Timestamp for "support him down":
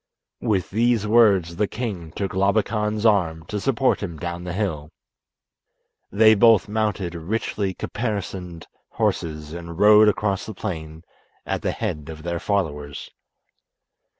3.59-4.43